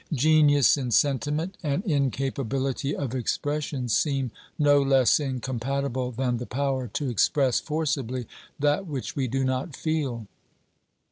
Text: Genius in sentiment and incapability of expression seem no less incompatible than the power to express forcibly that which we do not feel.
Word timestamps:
Genius 0.13 0.77
in 0.77 0.89
sentiment 0.89 1.55
and 1.61 1.85
incapability 1.85 2.95
of 2.95 3.13
expression 3.13 3.87
seem 3.87 4.31
no 4.57 4.81
less 4.81 5.19
incompatible 5.19 6.09
than 6.11 6.37
the 6.37 6.47
power 6.47 6.87
to 6.87 7.07
express 7.07 7.59
forcibly 7.59 8.25
that 8.57 8.87
which 8.87 9.15
we 9.15 9.27
do 9.27 9.43
not 9.43 9.75
feel. 9.75 10.25